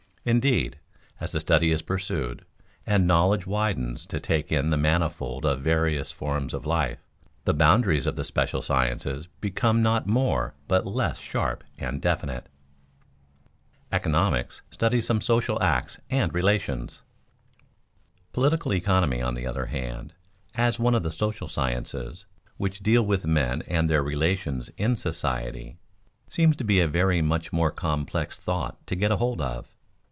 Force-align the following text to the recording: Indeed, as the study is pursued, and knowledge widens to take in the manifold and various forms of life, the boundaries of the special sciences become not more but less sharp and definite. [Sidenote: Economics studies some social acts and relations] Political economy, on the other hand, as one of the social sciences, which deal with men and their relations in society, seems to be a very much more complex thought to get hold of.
Indeed, 0.23 0.77
as 1.19 1.31
the 1.31 1.39
study 1.39 1.71
is 1.71 1.81
pursued, 1.81 2.45
and 2.85 3.07
knowledge 3.07 3.47
widens 3.47 4.05
to 4.05 4.19
take 4.19 4.51
in 4.51 4.69
the 4.69 4.77
manifold 4.77 5.47
and 5.47 5.59
various 5.59 6.11
forms 6.11 6.53
of 6.53 6.63
life, 6.63 6.99
the 7.45 7.55
boundaries 7.55 8.05
of 8.05 8.15
the 8.17 8.23
special 8.23 8.61
sciences 8.61 9.27
become 9.39 9.81
not 9.81 10.05
more 10.05 10.53
but 10.67 10.85
less 10.85 11.17
sharp 11.17 11.63
and 11.79 12.03
definite. 12.03 12.45
[Sidenote: 12.45 13.93
Economics 13.93 14.61
studies 14.69 15.07
some 15.07 15.21
social 15.21 15.59
acts 15.59 15.99
and 16.07 16.31
relations] 16.35 17.01
Political 18.31 18.75
economy, 18.75 19.23
on 19.23 19.33
the 19.33 19.47
other 19.47 19.65
hand, 19.65 20.13
as 20.53 20.77
one 20.77 20.93
of 20.93 21.01
the 21.01 21.09
social 21.11 21.47
sciences, 21.47 22.27
which 22.57 22.81
deal 22.81 23.03
with 23.03 23.25
men 23.25 23.63
and 23.63 23.89
their 23.89 24.03
relations 24.03 24.69
in 24.77 24.95
society, 24.95 25.79
seems 26.29 26.55
to 26.57 26.63
be 26.63 26.79
a 26.79 26.87
very 26.87 27.23
much 27.23 27.51
more 27.51 27.71
complex 27.71 28.37
thought 28.37 28.85
to 28.85 28.93
get 28.95 29.09
hold 29.09 29.41
of. 29.41 29.73